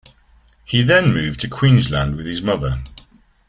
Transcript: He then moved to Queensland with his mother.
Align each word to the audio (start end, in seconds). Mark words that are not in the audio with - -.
He 0.65 0.81
then 0.81 1.13
moved 1.13 1.41
to 1.41 1.47
Queensland 1.47 2.15
with 2.15 2.25
his 2.25 2.41
mother. 2.41 2.81